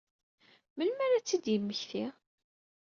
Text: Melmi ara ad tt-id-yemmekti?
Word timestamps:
Melmi 0.75 1.01
ara 1.05 1.15
ad 1.17 1.25
tt-id-yemmekti? 1.25 2.05